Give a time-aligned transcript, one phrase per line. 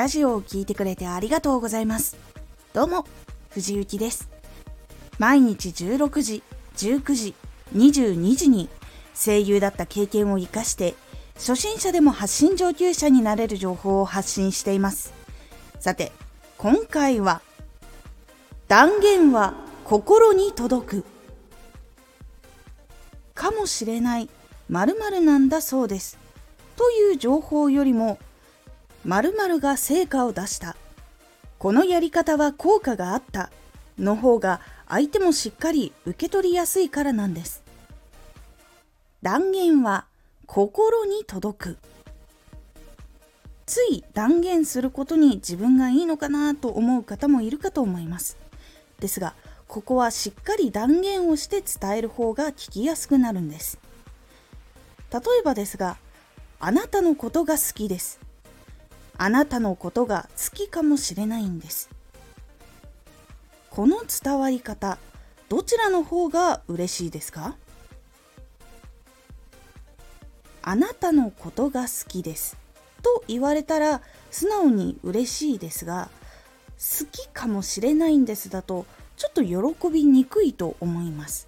[0.00, 2.16] ラジオを聴いてくれてありがとうございます。
[2.72, 3.04] どうも、
[3.50, 4.30] 藤幸です。
[5.18, 6.42] 毎日16時、
[6.78, 7.34] 19時、
[7.76, 8.70] 22時に
[9.14, 10.94] 声優だった経験を活かして
[11.34, 15.12] 初心者でも発信上級者になれる情報を発信しています。
[15.80, 16.12] さて、
[16.56, 17.42] 今回は
[18.68, 19.52] 断言は
[19.84, 21.04] 心に届く
[23.34, 24.30] かもしれない
[24.70, 26.18] 〇〇なんだそうです
[26.78, 28.18] という情報よりも
[29.04, 30.76] 〇〇が成果を出した。
[31.58, 33.50] このやり方は効果があった。
[33.98, 37.62] の方が相手もしっかり受け取りやすいからなんです。
[39.22, 40.06] 断言は
[40.46, 41.78] 心に届く。
[43.66, 48.36] つい断言することに自分がいいのかなと思う方もいるかと思います。
[48.98, 49.34] ですが
[49.68, 53.78] ここはしっかり断言をして伝える方が聞きやすくなるんです。
[55.12, 55.96] 例えばですが
[56.58, 58.18] あなたのことが好きです。
[59.22, 61.90] あなたのことが好きかもしれないんです。
[63.68, 64.96] この伝わり方
[65.50, 67.54] どちらの方が嬉しいですか？
[70.62, 72.56] あなたのことが好きです。
[73.02, 76.08] と言われたら素直に嬉しいですが
[76.78, 78.86] 好きかもしれないんですだと
[79.18, 81.46] ちょっと喜びにくいと思います。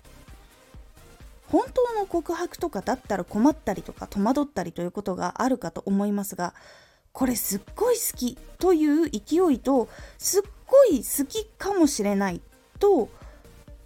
[1.48, 6.52] 本当の告白とかだったら困ったりとか戸惑ったりということがあるかと思いますが
[7.12, 12.40] これすっごい好きという勢いとすっごい好きかもしれない
[12.78, 13.08] と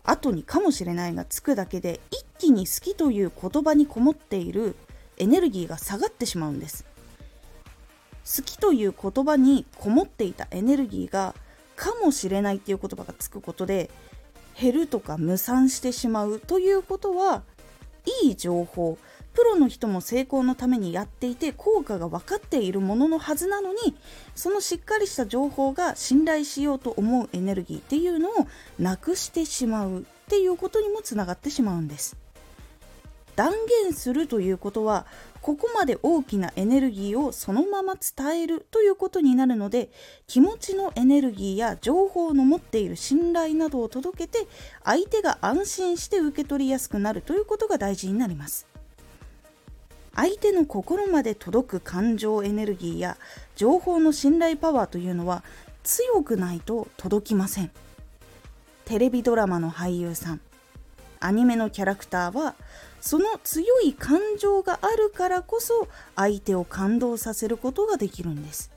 [0.05, 4.77] 後にかもしれないがつくだけで一気に好きという言葉にこもっている
[5.19, 6.85] エネルギーが下がってしまうんです。
[8.37, 11.35] 好きという言葉にこもっていたエネルギーが
[11.77, 13.91] かもしれないっていう言葉がつくことで
[14.59, 17.43] 減るとか無産してしまうということは
[18.23, 18.99] いい情報。
[19.37, 23.95] プロの人も成功のためにやっていて効果が分かっているもののはずなのに
[24.35, 28.33] そのしっかりした情報が信頼しようと思うエネルギーっていうのを
[28.79, 32.17] なくしてしまうっていうことにもつながってしまうんです。
[33.37, 33.53] 断
[33.85, 35.05] 言するということは
[35.43, 39.91] ここまで大きなエネルギーをそのまま伝えるということになるので
[40.27, 44.49] 気持ちのエネルギーや情報の持っている信頼などを届けて
[44.83, 48.67] 相手が安心して受け取りやすくなるということが大事になります
[50.17, 53.19] 相手の心まで届く感情エネルギーや
[53.55, 55.45] 情報の信頼パワーというのは
[55.85, 57.71] 強くないと届きません。
[58.87, 60.41] テレビドラマの俳優さん。
[61.21, 62.55] アニメのキャラクターは
[63.01, 68.71] その強い感情があるからこそ相手を感動させることができるんです。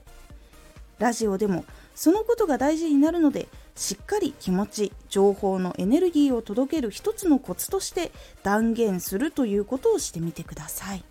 [0.98, 1.64] ラジオでも
[1.94, 8.12] そのことが大事になるのでしっかり気持ち情報のエネルギーを届ける一つのコツとして
[8.42, 11.04] 断言するということをしてみてください。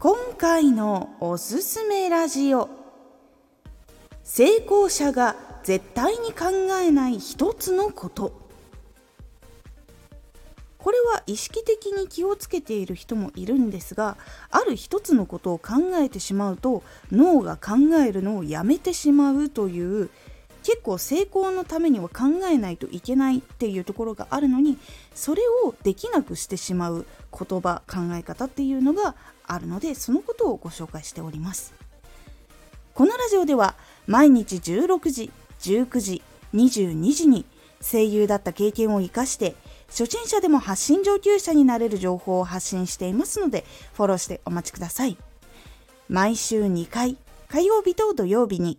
[0.00, 2.68] 今回のおすすめラジオ。
[4.22, 6.50] 成功者が絶対に考
[6.80, 8.32] えない一つのこと。
[10.78, 14.16] これは意識的に気をつけている人もいるんですが
[14.52, 17.72] ある一つのことを考えてしまうと脳が考
[18.06, 20.10] えるのをやめてしまうという
[20.68, 24.76] 結構成功のためには考えないといけないっていうところがあるのに
[25.14, 31.72] それをできなくしてしまう言葉考え方っていうのがあるのでそのことをご紹介しております。
[32.92, 35.30] このラジオでは毎日16時
[35.60, 37.46] 19時22時に
[37.80, 39.54] 声優だった経験を生かして
[39.88, 43.64] 初心者でも発信上級者になれる情報を発信していますので
[43.94, 45.16] フォローしてお待ちください。
[46.10, 47.16] 毎週2回
[47.48, 48.78] 火曜日と土曜日に